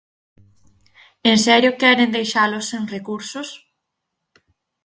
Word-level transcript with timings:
¿En 1.29 1.37
serio 1.45 1.77
queren 1.81 2.13
deixalos 2.15 2.65
sen 2.71 2.83
recursos? 2.95 3.49